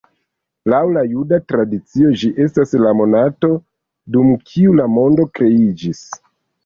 [0.71, 3.51] Laŭ la juda tradicio, ĝi estas la monato,
[4.17, 6.03] dum kiu la mondo kreiĝis.